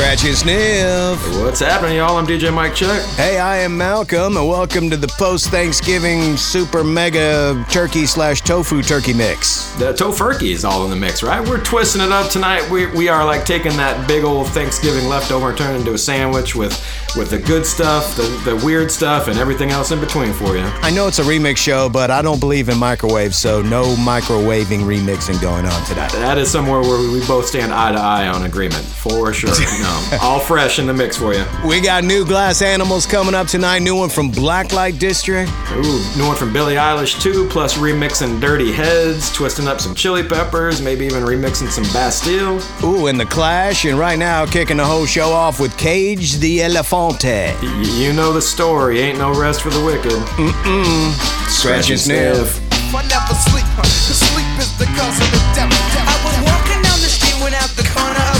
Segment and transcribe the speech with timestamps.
[0.00, 1.42] Scratch and sniff.
[1.42, 2.16] What's happening, y'all?
[2.16, 3.02] I'm DJ Mike Check.
[3.16, 8.80] Hey, I am Malcolm, and welcome to the post Thanksgiving super mega turkey slash tofu
[8.80, 9.72] turkey mix.
[9.72, 11.46] The tofurkey is all in the mix, right?
[11.46, 12.66] We're twisting it up tonight.
[12.70, 15.98] We, we are like taking that big old Thanksgiving leftover and turning it into a
[15.98, 16.72] sandwich with
[17.16, 20.62] with the good stuff, the, the weird stuff, and everything else in between for you.
[20.80, 24.80] I know it's a remix show, but I don't believe in microwaves, so no microwaving
[24.80, 26.06] remixing going on today.
[26.12, 29.50] That is somewhere where we both stand eye to eye on agreement, for sure.
[29.80, 29.89] No,
[30.22, 31.44] all fresh in the mix for you.
[31.66, 33.80] We got new glass animals coming up tonight.
[33.80, 35.50] New one from Blacklight District.
[35.72, 40.22] Ooh, new one from Billie Eilish too, plus remixing Dirty Heads, twisting up some Chili
[40.22, 42.60] Peppers, maybe even remixing some Bastille.
[42.84, 46.62] Ooh, and the Clash, and right now kicking the whole show off with Cage the
[46.62, 47.22] Elephant.
[47.22, 50.12] Y- you know the story, ain't no rest for the wicked.
[50.36, 51.12] Mm-mm.
[51.48, 52.60] Scratch and sniff.
[52.90, 53.86] I never sleep, huh?
[53.86, 55.78] The sleep is the cause of the devil.
[55.78, 58.39] I was walking down the street when out the corner of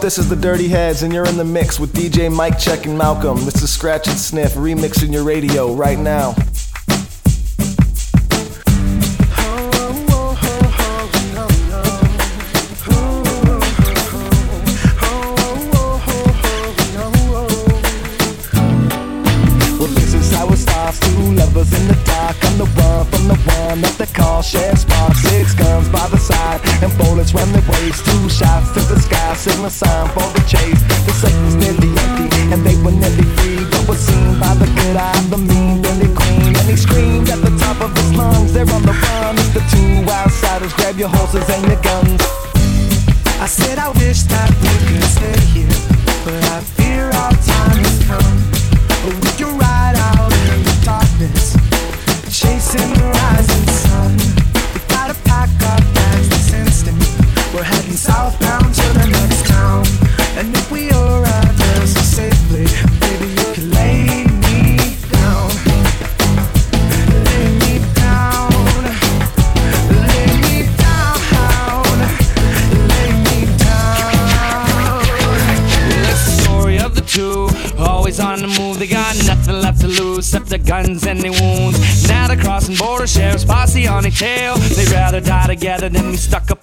[0.00, 2.96] This is the Dirty Heads, and you're in the mix with DJ Mike Check and
[2.96, 3.44] Malcolm.
[3.44, 6.34] This is Scratch and Sniff remixing your radio right now.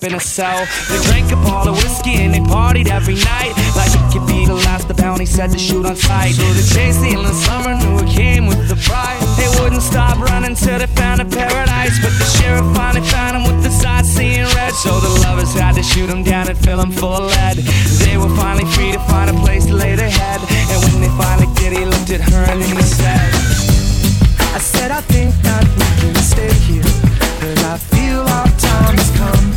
[0.07, 0.65] in a cell.
[0.89, 3.51] They drank up all the whiskey and they partied every night.
[3.75, 6.35] Like it could be the last, the bounty said to shoot on sight.
[6.35, 9.21] So the chase in the summer knew it came with the price.
[9.35, 11.99] They wouldn't stop running till they found a paradise.
[12.01, 14.73] But the sheriff finally found them with the sightseeing red.
[14.73, 17.57] So the lovers had to shoot them down and fill them full of lead.
[17.99, 20.39] They were finally free to find a place to lay their head.
[20.71, 23.27] And when they finally did, he looked at her and he said,
[24.55, 26.87] I said, I think that we can stay here.
[27.43, 29.56] But I feel our time has come.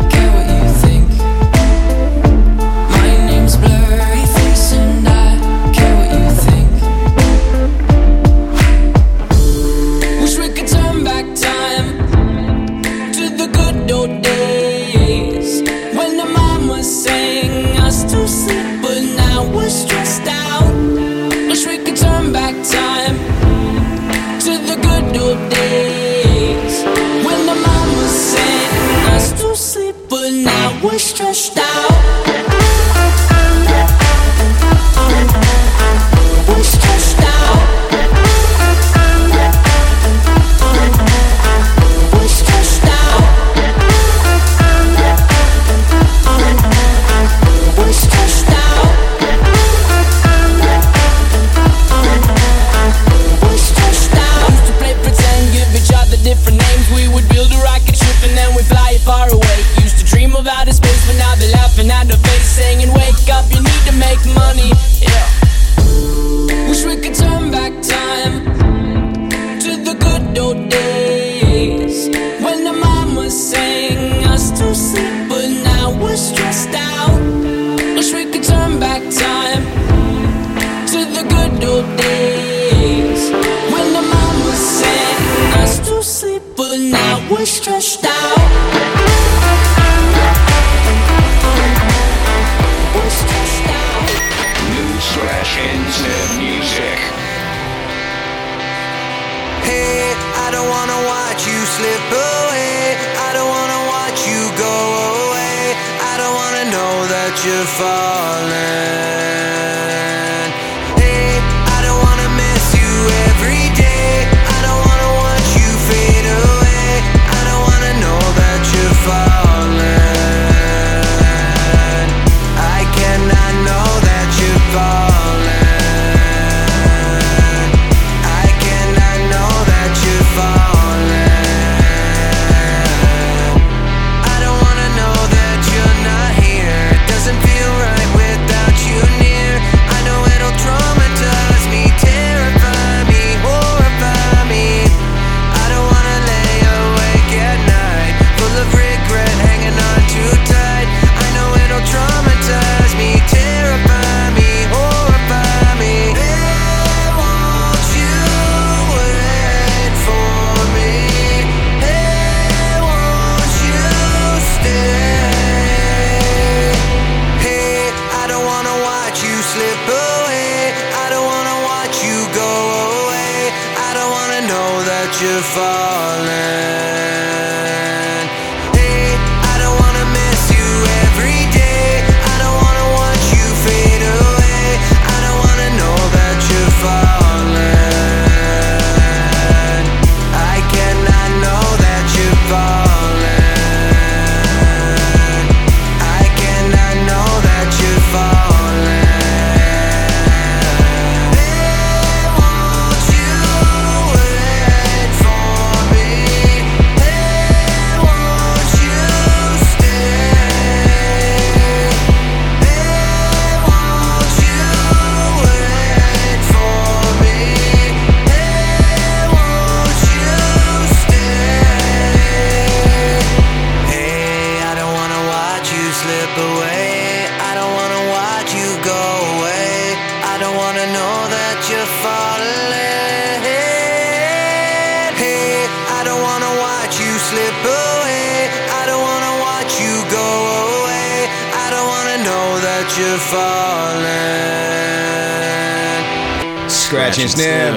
[31.01, 31.50] Just.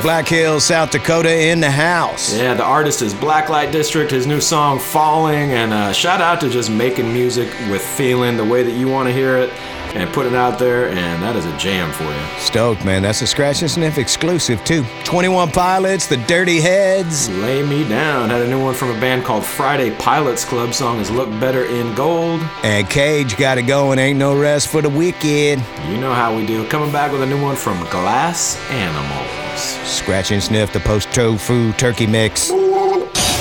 [0.05, 2.37] Black Hills, South Dakota in the house.
[2.37, 4.11] Yeah, the artist is Blacklight District.
[4.11, 8.45] His new song "Falling," and uh, shout out to just making music with feeling the
[8.45, 9.51] way that you want to hear it,
[9.95, 10.91] and put it out there.
[10.91, 12.39] And that is a jam for you.
[12.39, 13.01] Stoked, man.
[13.01, 14.85] That's a Scratch and Sniff exclusive, too.
[15.05, 17.31] 21 Pilots, The Dirty Heads.
[17.31, 20.75] Lay Me Down had a new one from a band called Friday Pilots Club.
[20.75, 23.99] Song is "Look Better in Gold." And Cage got it going.
[23.99, 25.63] Ain't no rest for the wicked.
[25.89, 26.69] You know how we do.
[26.69, 29.24] Coming back with a new one from Glass Animals.
[29.65, 32.53] Scratch and Sniff, the post tofu turkey mix.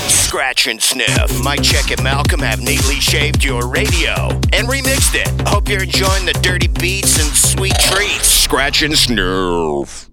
[0.08, 1.42] Scratch and sniff.
[1.44, 5.48] Mike Check and Malcolm have neatly shaved your radio and remixed it.
[5.48, 8.26] Hope you're enjoying the dirty beats and sweet treats.
[8.26, 10.10] Scratch and sniff.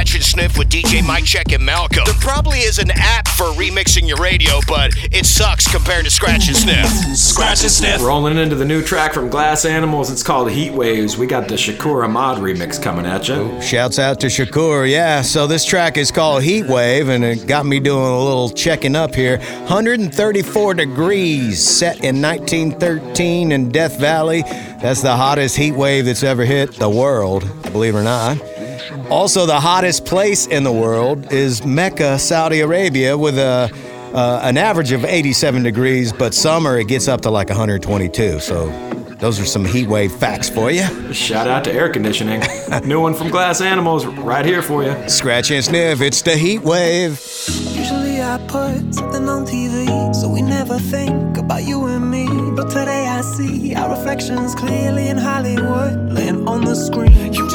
[0.00, 2.04] We're back to Scratch and Sniff with DJ Mike Check and Malcolm.
[2.06, 6.48] There probably is an app for remixing your radio, but it sucks compared to Scratch
[6.48, 6.86] and Sniff.
[7.18, 8.00] Scratch and sniff.
[8.00, 10.10] Rolling into the new track from Glass Animals.
[10.10, 11.18] It's called Heat Waves.
[11.18, 13.60] We got the Shakur Ahmad remix coming at you.
[13.60, 14.90] Shouts out to Shakur.
[14.90, 18.48] Yeah, so this track is called Heat Wave, and it got me doing a little
[18.48, 19.36] checking up here.
[19.36, 24.44] 134 degrees set in 1913 in Death Valley.
[24.80, 28.49] That's the hottest heat wave that's ever hit the world, believe it or not.
[29.10, 33.68] Also, the hottest place in the world is Mecca, Saudi Arabia, with a
[34.14, 38.40] uh, an average of 87 degrees, but summer it gets up to like 122.
[38.40, 38.68] So,
[39.18, 41.12] those are some heat wave facts for you.
[41.12, 42.40] Shout out to air conditioning.
[42.84, 45.08] new one from Glass Animals right here for you.
[45.08, 47.20] Scratch and sniff, it's the heat wave.
[47.48, 52.26] Usually I put something on TV, so we never think about you and me.
[52.56, 57.34] But today I see our reflections clearly in Hollywood, laying on the screen.
[57.34, 57.49] You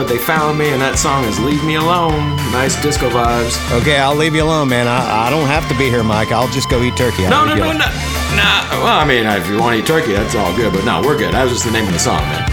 [0.00, 2.34] but they found me, and that song is Leave Me Alone.
[2.56, 3.60] Nice disco vibes.
[3.82, 4.88] Okay, I'll leave you alone, man.
[4.88, 6.32] I, I don't have to be here, Mike.
[6.32, 7.28] I'll just go eat turkey.
[7.28, 7.84] No, no, be no, no.
[8.32, 11.02] Nah, well, I mean, if you want to eat turkey, that's all good, but no,
[11.04, 11.34] we're good.
[11.34, 12.49] That was just the name of the song, man.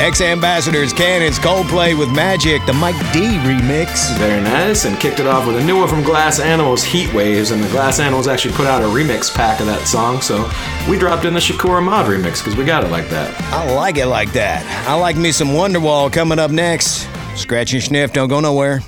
[0.00, 4.16] X Ambassadors, Cannons, Coldplay with Magic, the Mike D remix.
[4.16, 7.50] Very nice, and kicked it off with a new one from Glass Animals, Heat Waves,
[7.50, 10.50] and the Glass Animals actually put out a remix pack of that song, so
[10.88, 13.38] we dropped in the Shakur Ahmad remix because we got it like that.
[13.52, 14.64] I like it like that.
[14.88, 17.06] I like me some Wonderwall coming up next.
[17.36, 18.80] Scratch and sniff, don't go nowhere.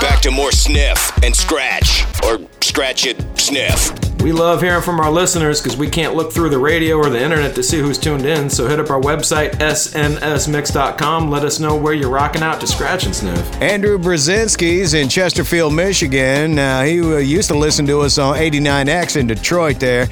[0.00, 3.92] Back to more Sniff and Scratch, or Scratch it, Sniff.
[4.22, 7.20] We love hearing from our listeners because we can't look through the radio or the
[7.20, 8.48] internet to see who's tuned in.
[8.48, 11.28] So hit up our website, snsmix.com.
[11.28, 13.60] Let us know where you're rocking out to Scratch and Sniff.
[13.60, 16.54] Andrew Brzezinski's in Chesterfield, Michigan.
[16.54, 20.08] Now, he uh, used to listen to us on 89X in Detroit there.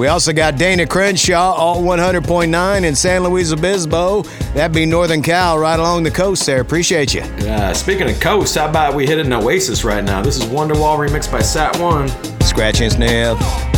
[0.00, 4.22] We also got Dana Crenshaw, all 100.9 in San Luis Obispo.
[4.54, 6.62] That'd be Northern Cal, right along the coast there.
[6.62, 7.20] Appreciate you.
[7.36, 10.22] Yeah, speaking of coast, how about we hit an oasis right now?
[10.22, 12.08] This is Wonderwall remixed by Sat One.
[12.40, 13.69] Scratch and sniff.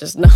[0.00, 0.29] just no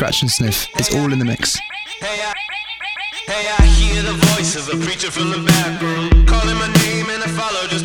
[0.00, 0.66] Scratch and Sniff.
[0.76, 1.58] It's all in the mix.
[2.00, 2.32] Hey, I,
[3.28, 7.10] hey, I hear the voice of a preacher from the back room, calling my name,
[7.10, 7.84] and I follow just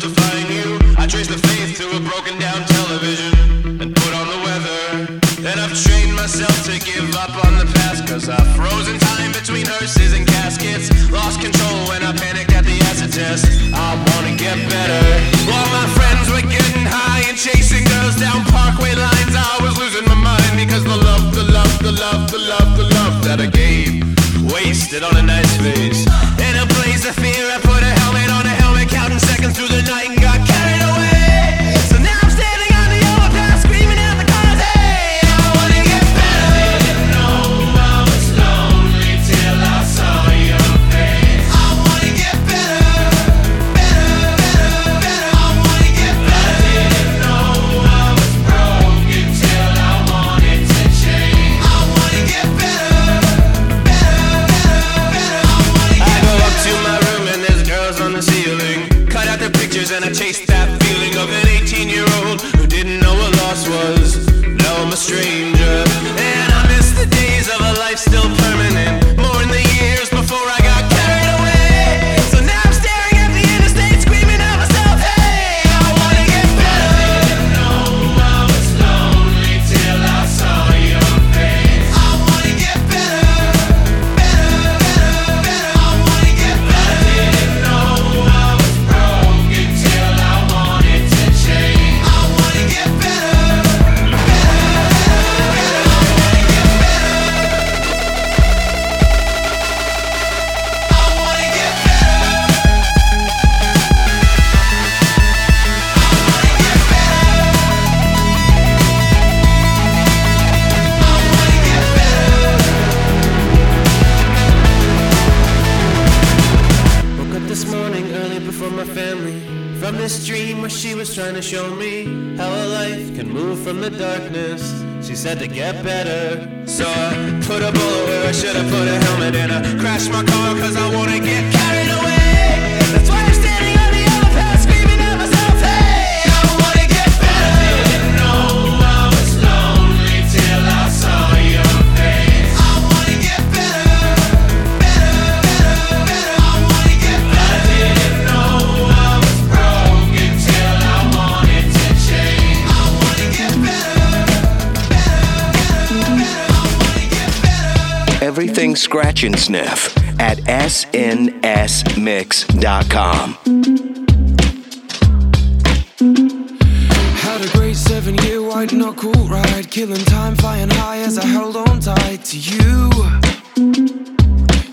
[168.06, 172.38] Seven here, white knuckle ride, killing time, flying high as I held on tight to
[172.38, 172.88] you,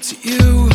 [0.07, 0.69] to you.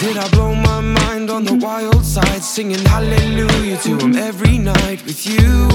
[0.00, 5.04] Did I blow my mind on the wild side, singing hallelujah to him every night
[5.06, 5.68] with you,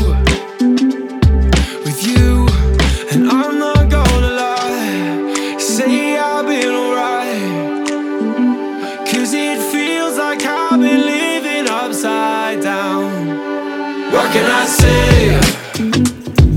[1.85, 2.45] with you,
[3.13, 3.58] and I'm.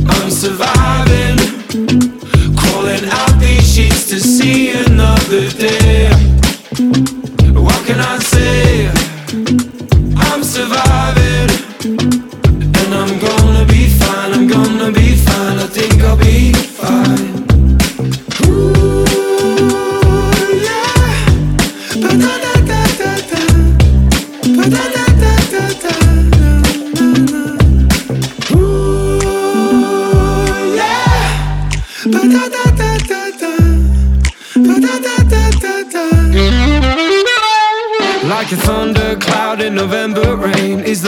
[0.06, 1.38] I'm surviving,
[2.54, 6.10] crawling out these sheets to see another day.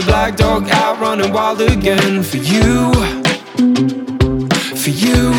[0.07, 2.93] Black dog out running wild again for you?
[4.83, 5.33] For you.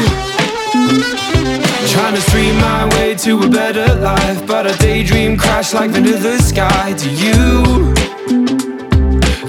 [1.93, 6.17] Trying to stream my way to a better life, but a daydream crash like into
[6.17, 6.93] the sky.
[6.93, 7.93] Do you?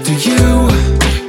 [0.03, 0.67] Do you?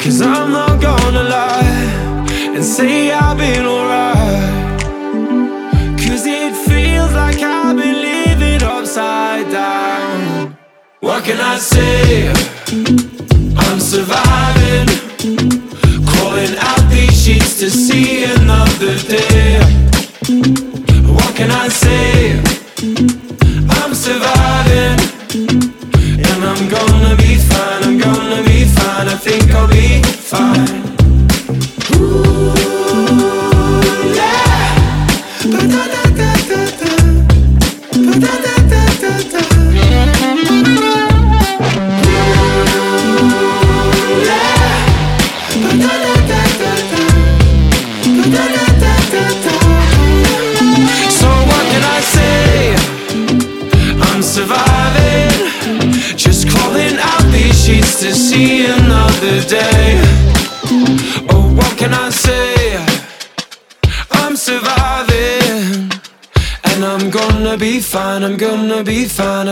[0.00, 2.24] Cause I'm not gonna lie
[2.54, 4.80] and say I've been alright.
[6.04, 10.56] Cause it feels like I've been living upside down.
[11.00, 13.07] What can I say?
[13.88, 14.86] Surviving.
[16.04, 18.17] Crawling out these sheets to see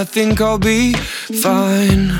[0.06, 2.18] think I'll be fine.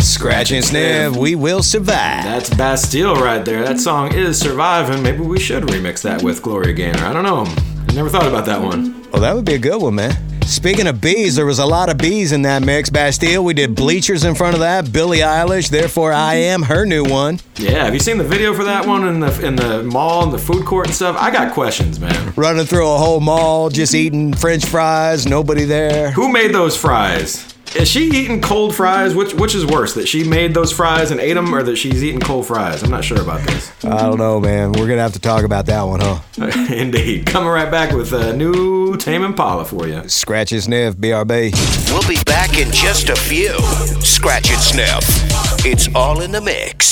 [0.00, 2.24] Scratch and sniff, we will survive.
[2.24, 3.62] That's Bastille right there.
[3.62, 5.02] That song is surviving.
[5.02, 7.04] Maybe we should remix that with Gloria Gaynor.
[7.04, 7.44] I don't know.
[7.88, 9.08] I never thought about that one.
[9.12, 10.31] Well, that would be a good one, man.
[10.52, 12.90] Speaking of bees, there was a lot of bees in that mix.
[12.90, 14.92] Bastille, we did bleachers in front of that.
[14.92, 17.40] Billie Eilish, therefore I am her new one.
[17.56, 20.32] Yeah, have you seen the video for that one in the in the mall and
[20.32, 21.16] the food court and stuff?
[21.18, 22.34] I got questions, man.
[22.36, 26.10] Running through a whole mall, just eating French fries, nobody there.
[26.10, 27.51] Who made those fries?
[27.74, 29.14] Is she eating cold fries?
[29.14, 32.04] Which which is worse, that she made those fries and ate them, or that she's
[32.04, 32.82] eating cold fries?
[32.82, 33.72] I'm not sure about this.
[33.84, 34.72] I don't know, man.
[34.72, 36.20] We're gonna have to talk about that one, huh?
[36.72, 37.26] Indeed.
[37.26, 40.06] Coming right back with a new Tame Impala for you.
[40.08, 41.52] Scratch and sniff, BRB.
[41.90, 43.58] We'll be back in just a few.
[44.00, 45.64] Scratch and sniff.
[45.64, 46.91] It's all in the mix.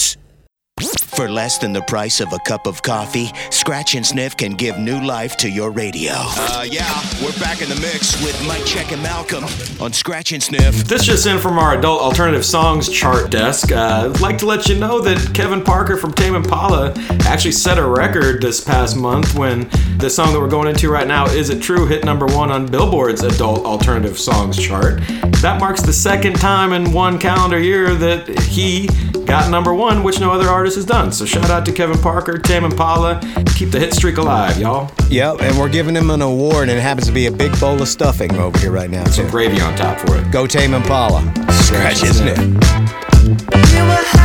[1.21, 4.79] For less than the price of a cup of coffee, Scratch and Sniff can give
[4.79, 6.15] new life to your radio.
[6.15, 9.45] Uh, yeah, we're back in the mix with Mike Check and Malcolm
[9.83, 10.77] on Scratch and Sniff.
[10.77, 13.71] This just in from our adult alternative songs chart desk.
[13.71, 16.95] Uh, I'd like to let you know that Kevin Parker from Tame Impala
[17.27, 19.69] actually set a record this past month when
[19.99, 22.67] the song that we're going into right now, Is It True, hit number one on
[22.67, 25.03] Billboard's adult alternative songs chart.
[25.43, 28.89] That marks the second time in one calendar year that he
[29.27, 31.10] got number one, which no other artist has done.
[31.13, 33.21] So shout out to Kevin Parker, Tame Impala.
[33.57, 34.91] Keep the hit streak alive, y'all.
[35.09, 37.81] Yep, and we're giving him an award, and it happens to be a big bowl
[37.81, 39.05] of stuffing over here right now.
[39.07, 39.31] Some too.
[39.31, 40.31] gravy on top for it.
[40.31, 41.23] Go Tame Impala.
[41.51, 44.20] Scratch and sniff.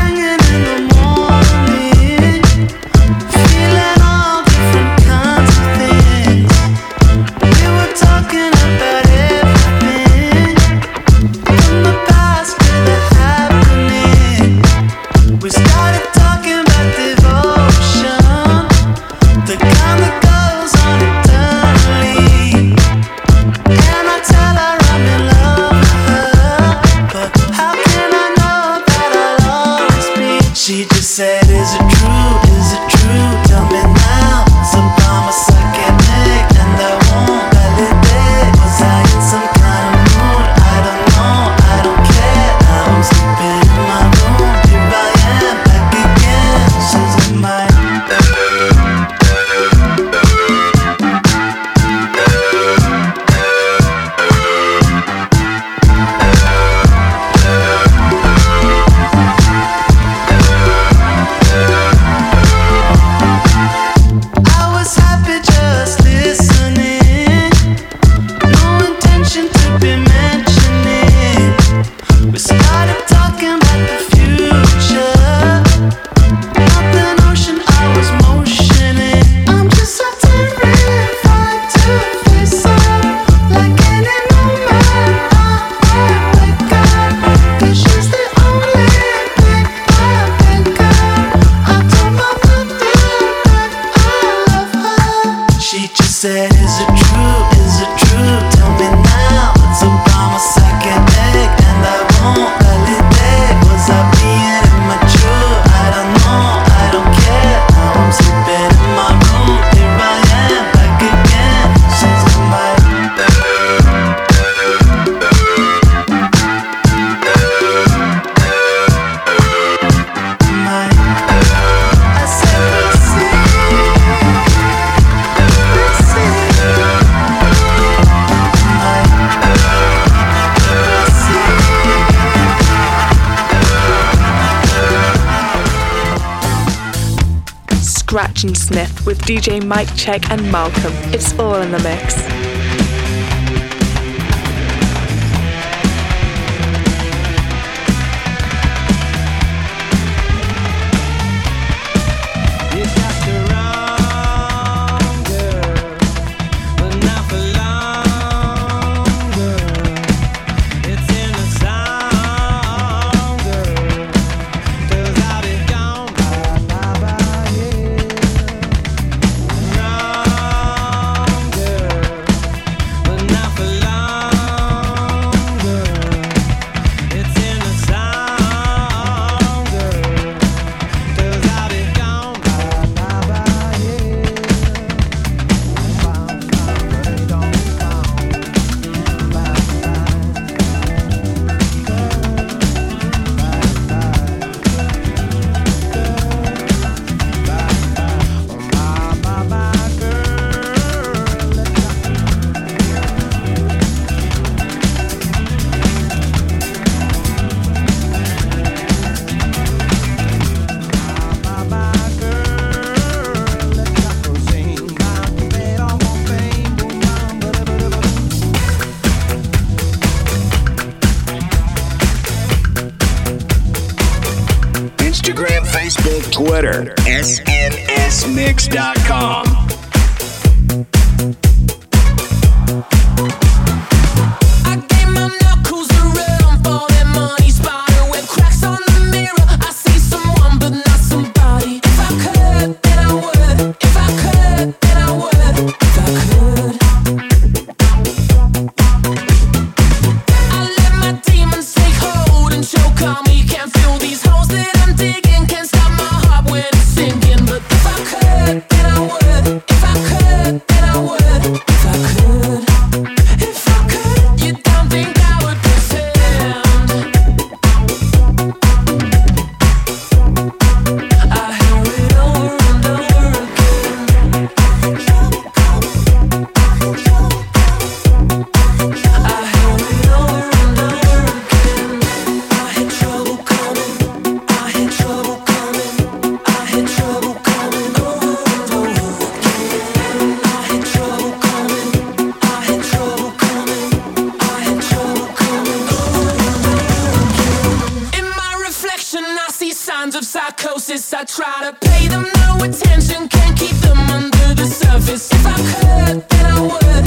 [138.15, 140.93] Scratch and Sniff with DJ Mike Check and Malcolm.
[141.13, 142.44] It's all in the mix.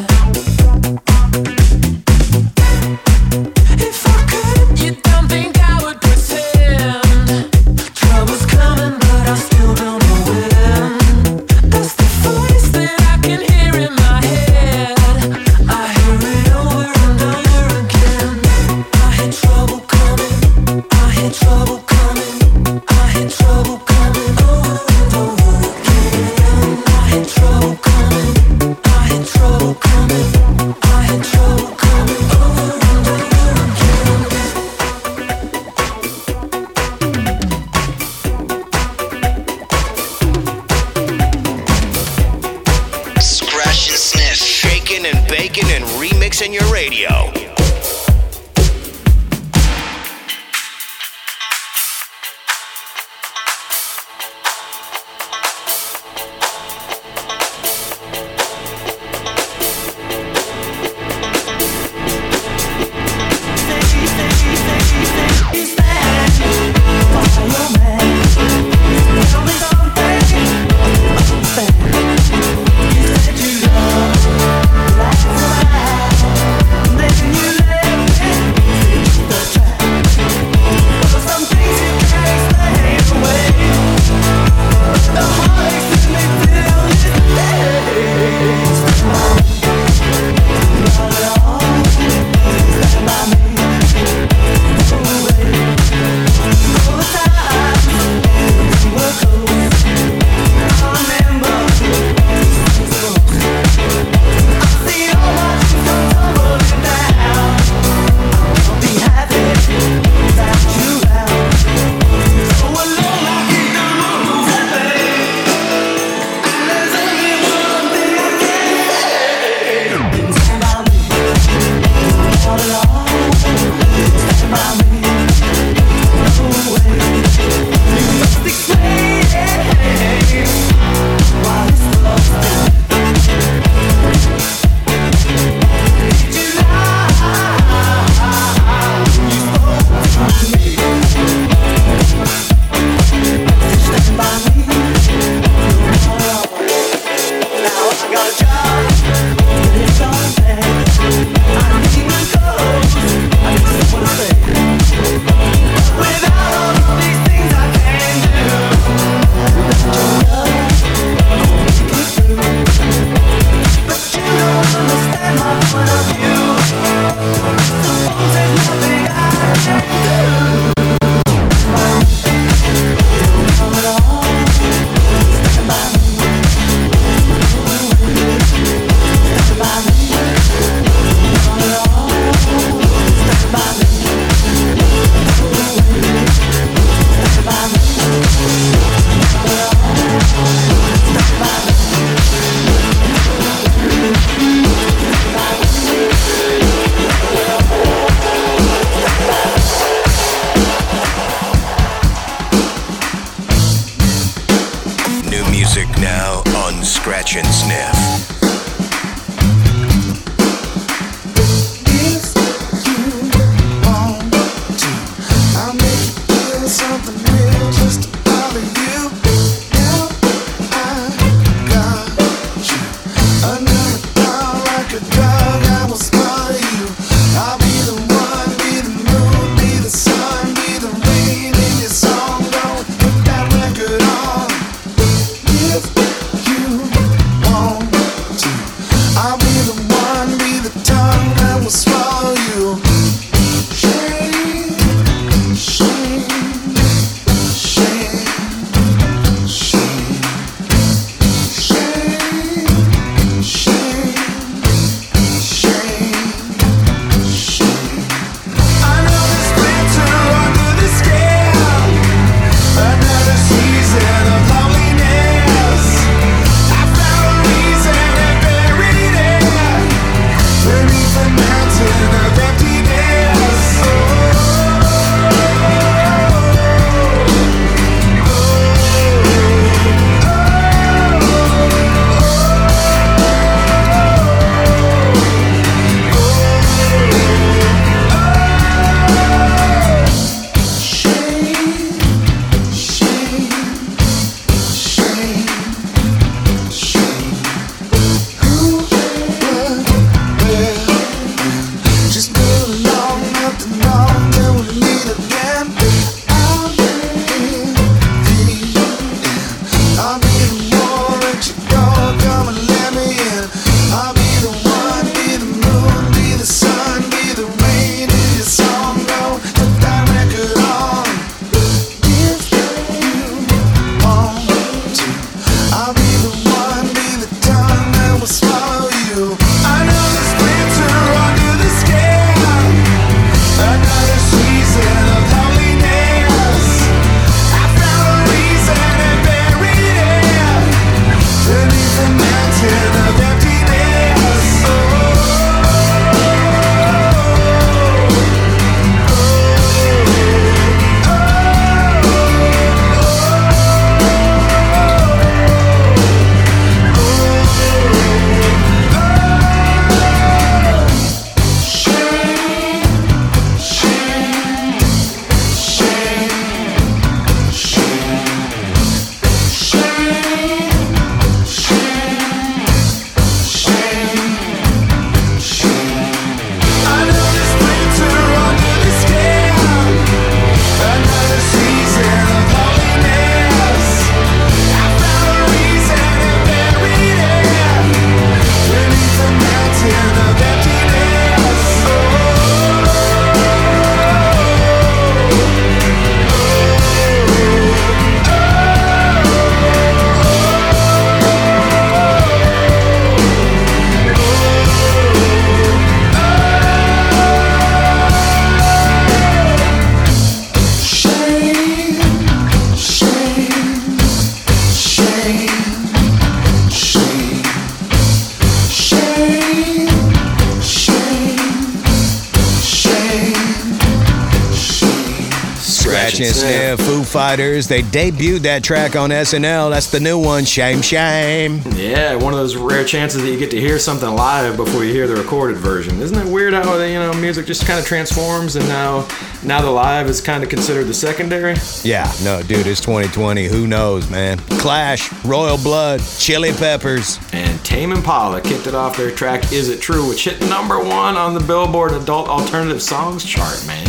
[427.66, 429.72] They debuted that track on SNL.
[429.72, 431.62] That's the new one, Shame Shame.
[431.74, 434.94] Yeah, one of those rare chances that you get to hear something live before you
[434.94, 436.00] hear the recorded version.
[436.00, 439.08] Isn't it weird how you know music just kind of transforms and now
[439.44, 441.56] now the live is kind of considered the secondary?
[441.84, 443.48] Yeah, no, dude, it's 2020.
[443.48, 444.38] Who knows, man?
[444.60, 447.18] Clash, Royal Blood, Chili Peppers.
[447.32, 451.16] And Tame Impala kicked it off their track "Is It True," which hit number one
[451.16, 453.66] on the Billboard Adult Alternative Songs chart.
[453.66, 453.87] Man,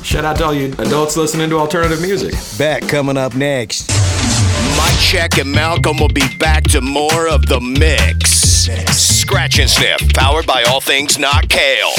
[0.00, 0.04] Woo!
[0.04, 2.34] shout out to all you adults listening to alternative music.
[2.58, 3.90] Back coming up next.
[4.76, 8.30] Mike Check and Malcolm will be back to more of the mix.
[8.96, 11.92] Scratch and Sniff, powered by all things not kale.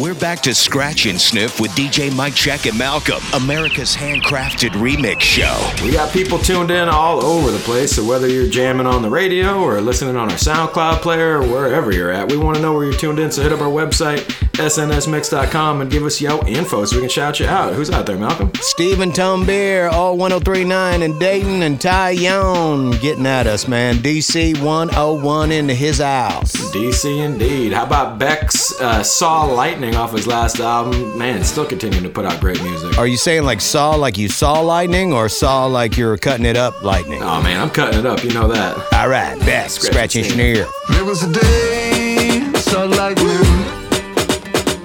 [0.00, 5.20] We're back to Scratch and Sniff with DJ Mike Check and Malcolm, America's handcrafted remix
[5.20, 5.70] show.
[5.84, 9.10] We got people tuned in all over the place, so whether you're jamming on the
[9.10, 12.72] radio or listening on our SoundCloud player or wherever you're at, we want to know
[12.72, 13.30] where you're tuned in.
[13.30, 14.20] So hit up our website,
[14.52, 17.74] snsmix.com, and give us your info so we can shout you out.
[17.74, 18.52] Who's out there, Malcolm?
[18.54, 23.96] Stephen Tumbeer, all 1039 in Dayton, and Ty Young getting at us, man.
[23.96, 26.54] DC 101 into his house.
[26.72, 27.74] DC indeed.
[27.74, 31.16] How about Beck's uh, Saw Lightning off his last album?
[31.18, 32.98] Man, still continuing to put out great music.
[32.98, 36.56] Are you saying like saw like you saw lightning or saw like you're cutting it
[36.56, 37.22] up lightning?
[37.22, 38.22] Oh man, I'm cutting it up.
[38.24, 38.76] You know that.
[38.92, 39.70] All right, bet.
[39.70, 40.66] Scratch and sneer.
[40.90, 43.26] There was a day, saw lightning.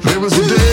[0.02, 0.65] There was a day,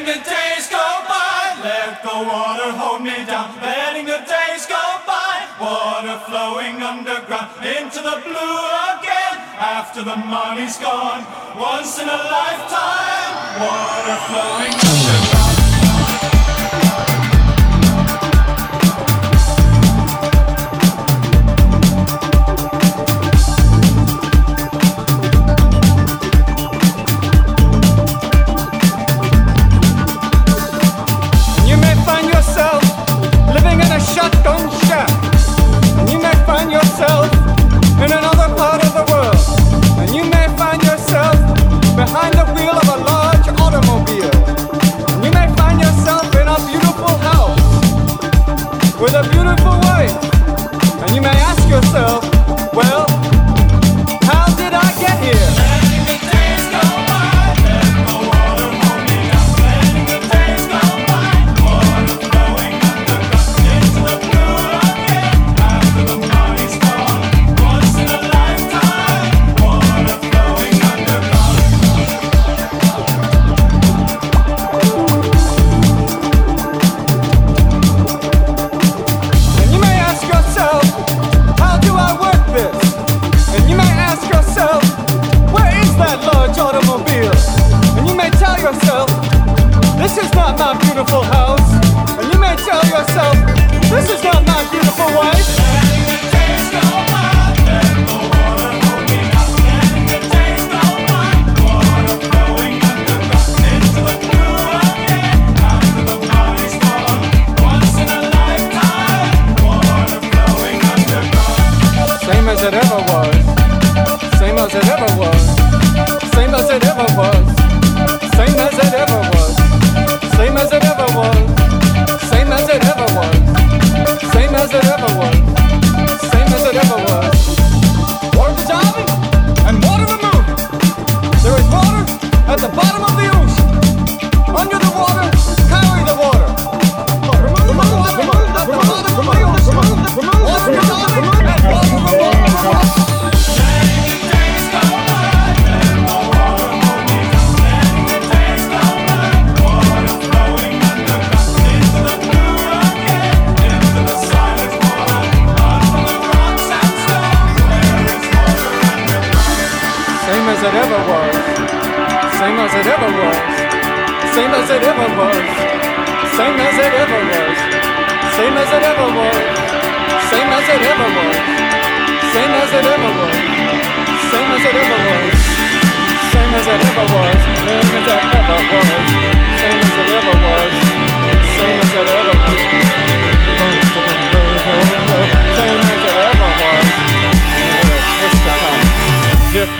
[0.00, 3.54] Letting the days go by, let the water hold me down.
[3.60, 8.58] Letting the days go by, water flowing underground into the blue
[8.96, 9.36] again.
[9.60, 15.59] After the money's gone, once in a lifetime, water flowing underground.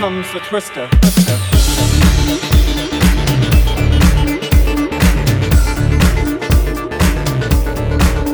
[0.00, 0.88] comes the twister.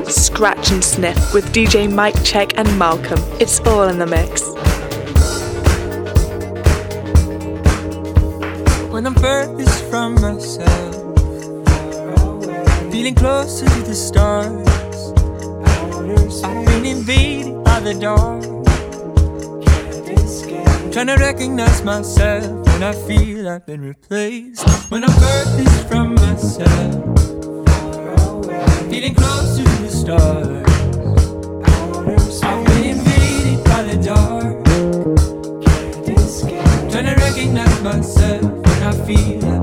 [0.09, 3.19] Scratch and Sniff with DJ Mike Check and Malcolm.
[3.41, 4.43] It's all in the mix.
[8.93, 10.95] When I'm furthest from myself,
[12.93, 14.69] feeling closer to the stars,
[16.45, 18.46] I've been invaded by the dark.
[20.97, 24.67] Trying to recognize myself when I feel I've been replaced.
[24.91, 27.19] When I'm furthest from myself,
[28.89, 30.65] feeling close to the stars.
[32.43, 34.65] I've been invaded by the dark.
[36.91, 39.56] Trying to recognize myself when I feel.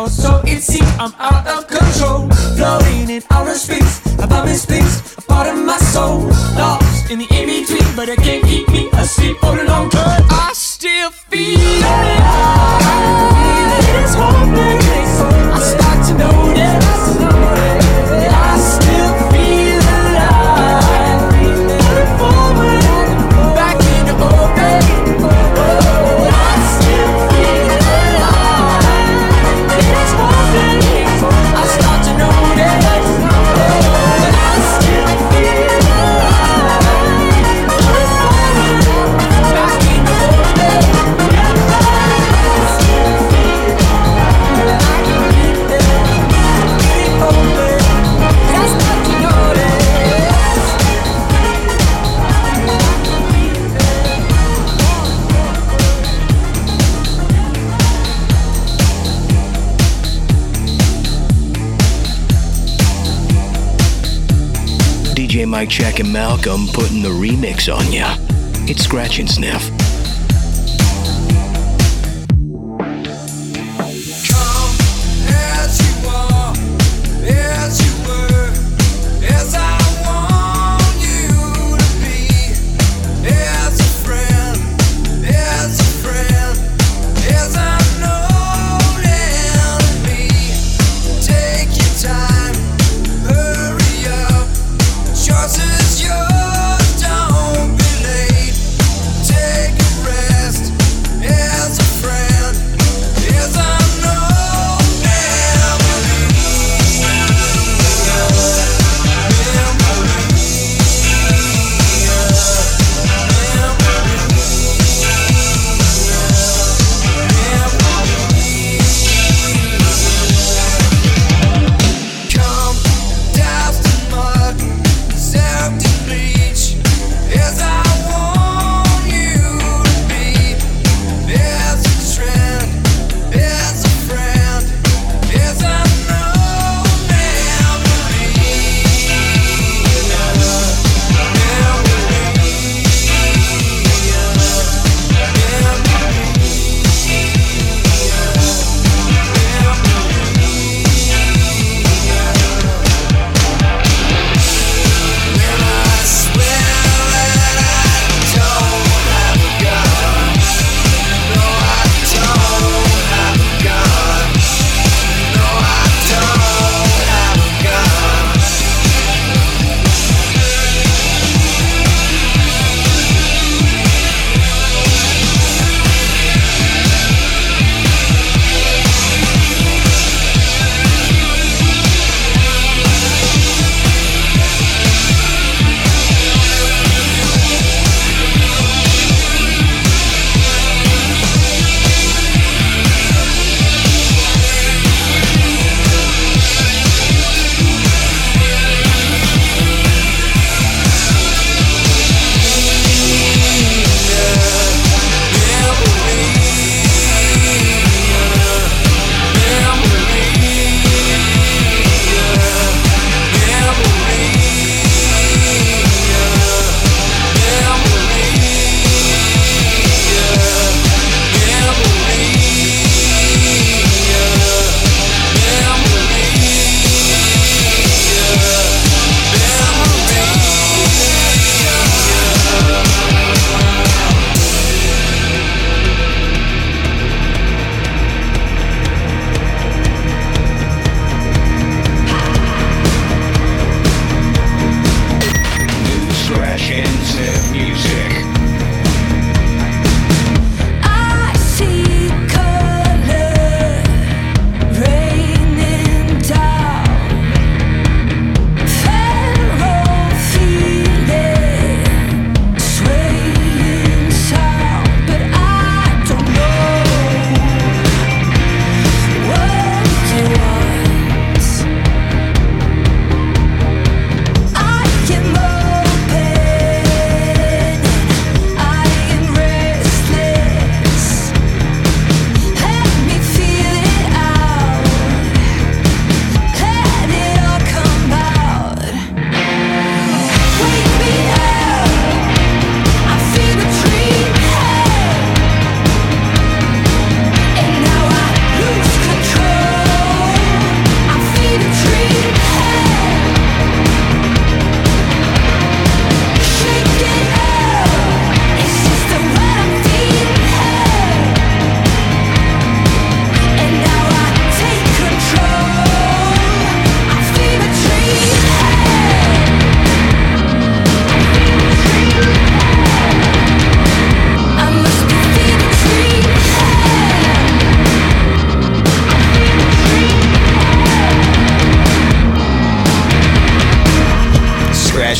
[0.00, 0.88] Or so it seems.
[0.98, 4.00] I'm out of control, floating in outer space.
[4.18, 6.28] About misplaced, a part of my soul.
[6.56, 9.90] Lost in the in between, but it can't keep me asleep all alone.
[9.90, 11.58] Cause I still feel.
[11.58, 12.39] It
[65.60, 68.16] Mike Check and Malcolm putting the remix on ya.
[68.66, 69.89] It's Scratch and Sniff.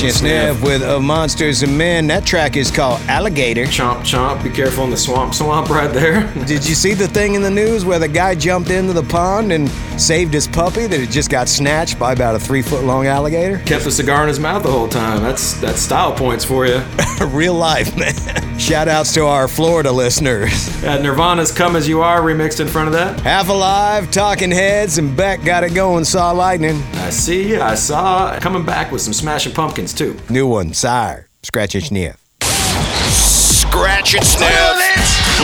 [0.00, 2.06] Scratch and Sniff with uh, Monsters and Men.
[2.06, 3.64] That track is called Alligator.
[3.64, 4.42] Chomp, chomp.
[4.42, 6.32] Be careful in the swamp, swamp right there.
[6.46, 9.52] Did you see the thing in the news where the guy jumped into the pond
[9.52, 9.68] and
[10.00, 13.58] saved his puppy that had just got snatched by about a three foot long alligator?
[13.66, 15.22] Kept a cigar in his mouth the whole time.
[15.22, 16.82] That's that's style points for you.
[17.26, 18.58] Real life, man.
[18.58, 20.82] Shout outs to our Florida listeners.
[20.82, 23.20] At Nirvana's "Come as You Are" remixed in front of that.
[23.20, 26.04] Half Alive, Talking Heads, and Beck got it going.
[26.04, 26.82] Saw Lightning.
[27.10, 27.56] I see.
[27.56, 30.16] I saw coming back with some Smashing Pumpkins too.
[30.28, 31.26] New one, Cyr.
[31.42, 32.16] Scratch and Sniff.
[32.40, 34.52] Scratch and sniff.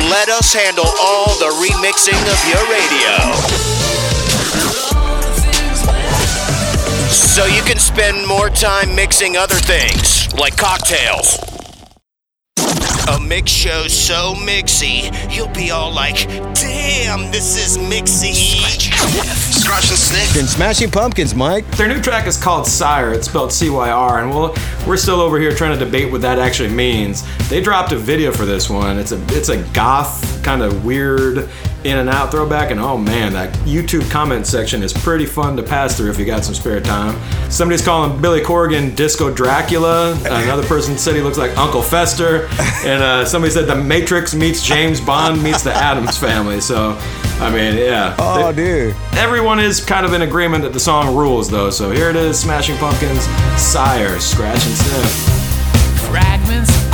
[0.09, 3.35] Let us handle all the remixing of your radio.
[7.11, 11.46] So you can spend more time mixing other things, like cocktails.
[13.09, 18.35] A mix show so mixy, you'll be all like, damn, this is mixy.
[19.53, 20.35] Scratch and sniff.
[20.35, 21.65] Been Smashing Pumpkins, Mike.
[21.77, 23.13] Their new track is called Cyr.
[23.13, 24.55] It's spelled C-Y-R, and we'll,
[24.87, 27.23] we're still over here trying to debate what that actually means.
[27.49, 28.99] They dropped a video for this one.
[28.99, 31.49] It's a it's a goth kind of weird
[31.89, 35.63] in and out throwback, and oh man, that YouTube comment section is pretty fun to
[35.63, 37.17] pass through if you got some spare time.
[37.51, 40.13] Somebody's calling Billy Corgan Disco Dracula.
[40.25, 42.47] Another person said he looks like Uncle Fester,
[42.85, 46.61] and uh, somebody said The Matrix meets James Bond meets the Addams Family.
[46.61, 46.97] So,
[47.41, 48.15] I mean, yeah.
[48.19, 48.97] Oh, They- dude.
[49.17, 51.71] Everyone is kind of in agreement that the song rules, though.
[51.71, 53.25] So here it is Smashing Pumpkins,
[53.61, 55.33] Cyr, Scratch and Sniff.
[56.11, 56.86] Fragments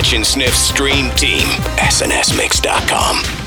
[0.00, 1.46] Scratch and Sniff stream team.
[1.76, 3.39] SNSMix.com.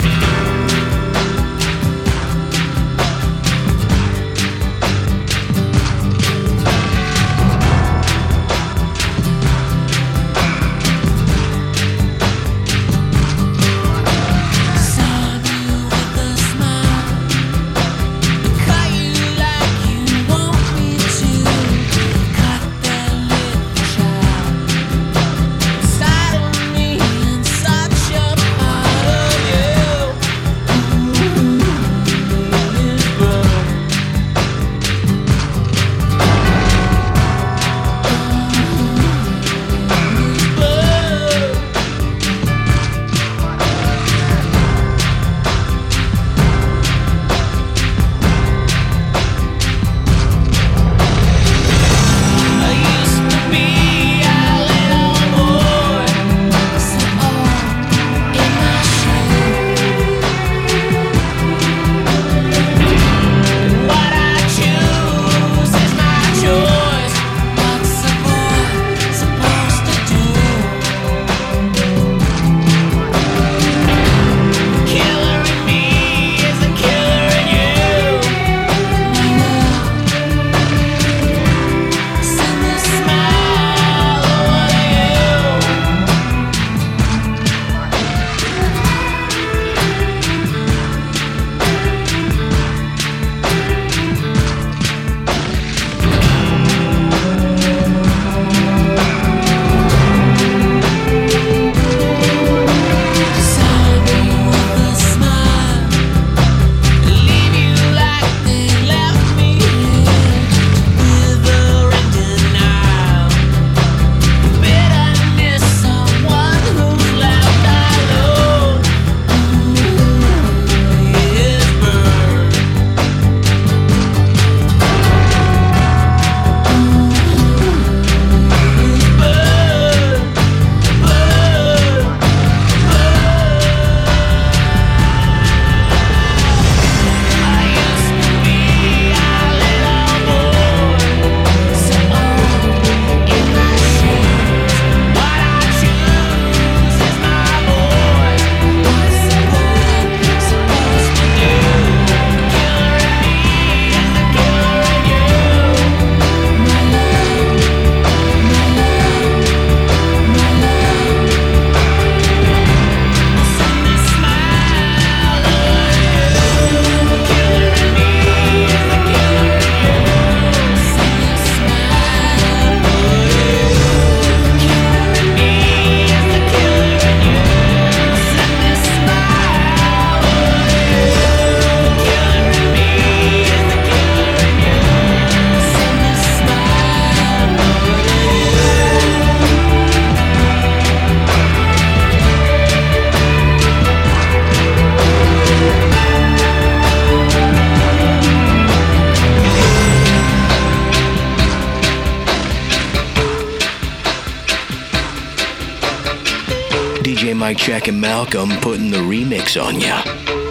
[207.85, 210.03] And Malcolm putting the remix on ya.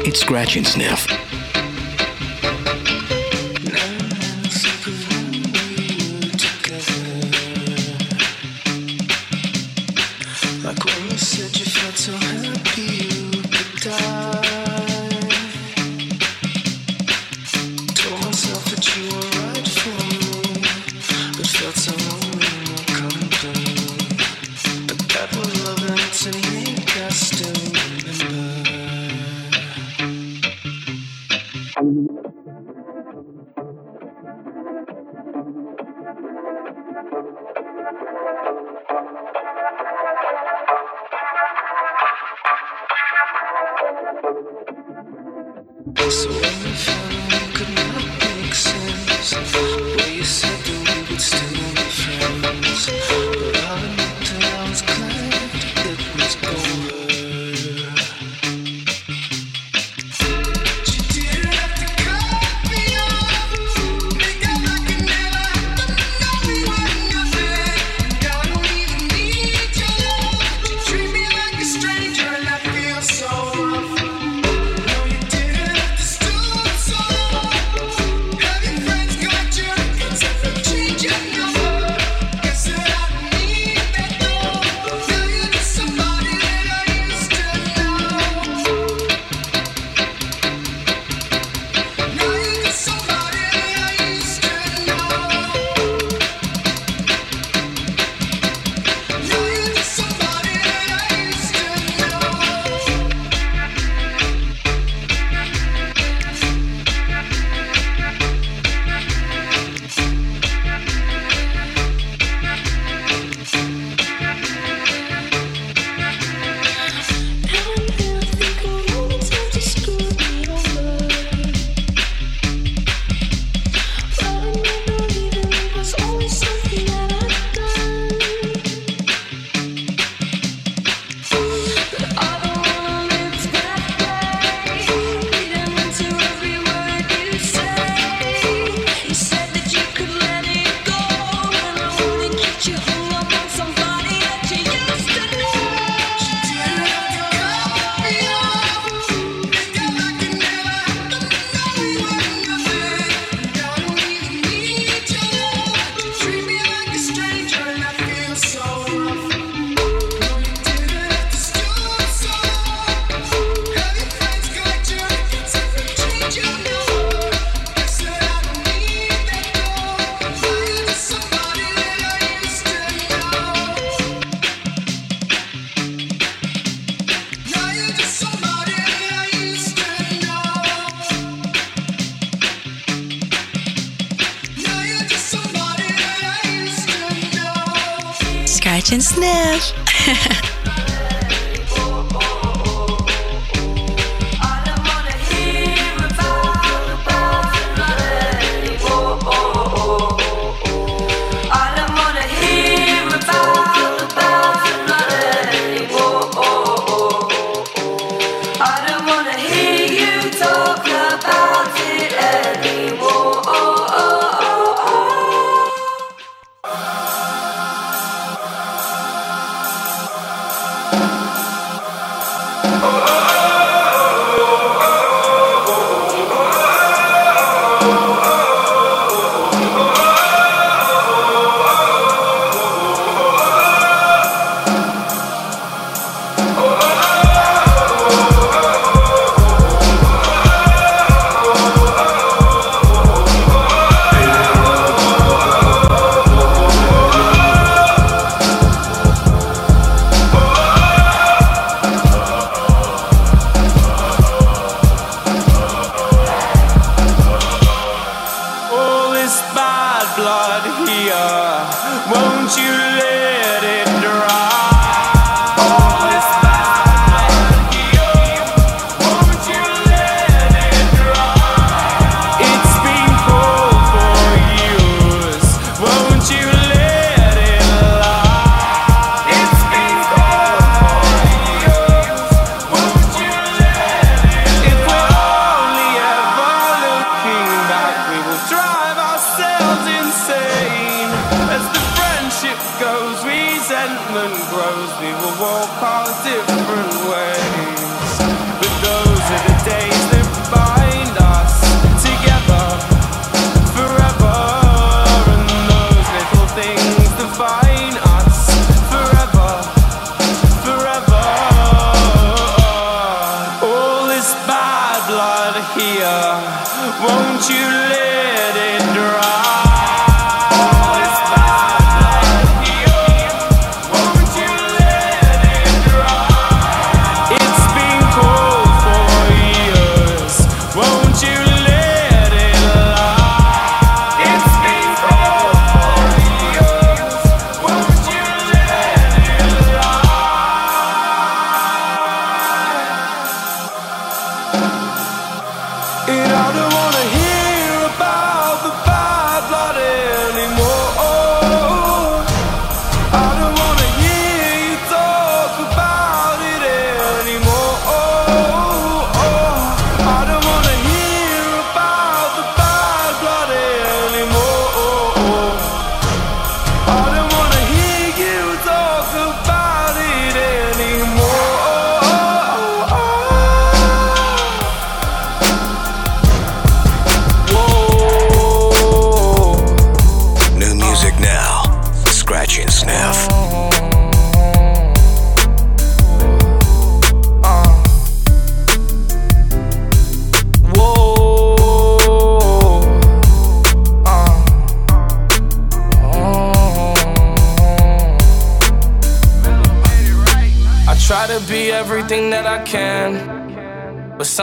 [0.05, 1.32] It's Scratch and Sniff.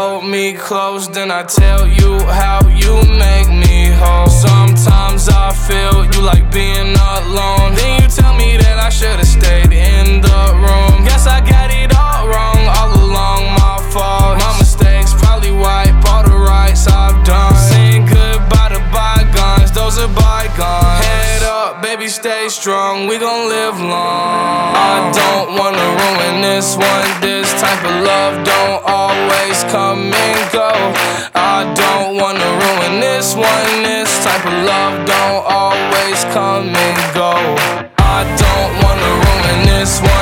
[0.00, 2.12] hold me close, then I tell you
[2.42, 2.94] how you
[3.26, 4.32] make me whole.
[4.48, 7.74] Sometimes I feel you like being alone.
[7.78, 11.04] Then you tell me that I should've stayed in the room.
[11.04, 13.42] Guess I got it all wrong all along.
[13.60, 14.38] My fault.
[14.44, 17.54] My mistakes probably wipe all the rights I've done.
[17.70, 20.89] Saying goodbye to bygones, those are bygones.
[22.10, 23.06] Stay strong.
[23.06, 24.74] We gon' live long.
[24.74, 27.20] I don't wanna ruin this one.
[27.20, 30.72] This type of love don't always come and go.
[31.36, 33.82] I don't wanna ruin this one.
[33.84, 37.32] This type of love don't always come and go.
[37.98, 40.19] I don't wanna ruin this one.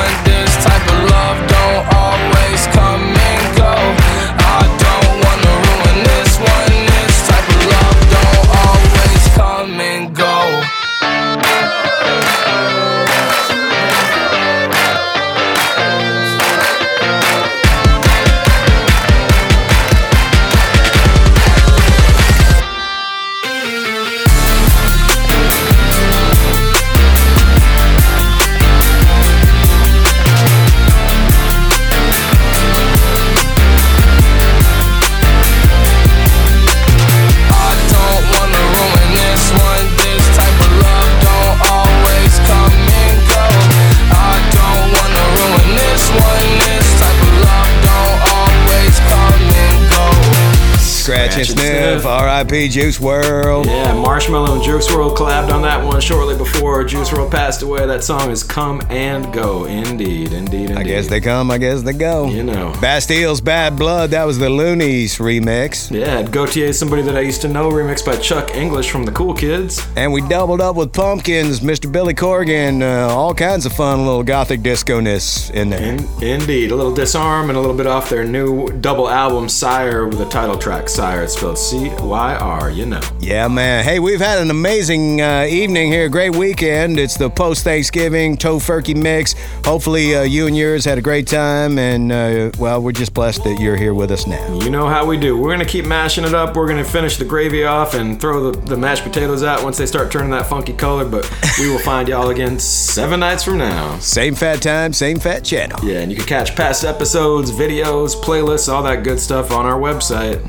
[51.39, 52.67] And Sniff, R.I.P.
[52.67, 53.65] Juice WRLD.
[53.65, 57.85] Yeah, Marshmello and Juice WRLD collabed on that one shortly before Juice WRLD passed away.
[57.87, 59.63] That song is Come and Go.
[59.63, 60.77] Indeed, indeed, indeed.
[60.77, 62.27] I guess they come, I guess they go.
[62.27, 62.73] You know.
[62.81, 65.89] Bastille's Bad Blood, that was the Loonies remix.
[65.89, 69.33] Yeah, Gotye, somebody that I used to know, remixed by Chuck English from the Cool
[69.33, 69.87] Kids.
[69.95, 71.89] And we doubled up with Pumpkins, Mr.
[71.89, 75.93] Billy Corgan, uh, all kinds of fun little gothic disco-ness in there.
[75.93, 80.05] In, indeed, a little disarm and a little bit off their new double album Cyr
[80.05, 81.28] with the title track Cyr.
[81.29, 83.01] It's spelled C Y R, you know.
[83.19, 83.83] Yeah, man.
[83.83, 86.97] Hey, we've had an amazing uh, evening here, great weekend.
[86.97, 89.35] It's the post Thanksgiving Tofurkey mix.
[89.63, 93.43] Hopefully, uh, you and yours had a great time, and uh, well, we're just blessed
[93.43, 94.59] that you're here with us now.
[94.61, 95.37] You know how we do.
[95.37, 96.55] We're gonna keep mashing it up.
[96.55, 99.85] We're gonna finish the gravy off and throw the, the mashed potatoes out once they
[99.85, 101.05] start turning that funky color.
[101.05, 103.99] But we will find y'all again seven nights from now.
[103.99, 105.77] Same fat time, same fat channel.
[105.83, 109.79] Yeah, and you can catch past episodes, videos, playlists, all that good stuff on our
[109.79, 110.39] website.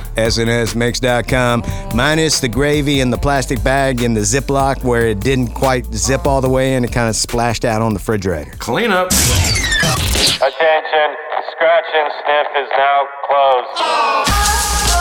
[0.74, 1.62] SNSmix.com,
[1.94, 6.26] minus the gravy in the plastic bag in the Ziploc where it didn't quite zip
[6.26, 8.52] all the way and it kind of splashed out on the refrigerator.
[8.59, 9.09] Clean up.
[10.40, 11.16] Attention,
[11.52, 14.80] Scratch and Sniff is now closed.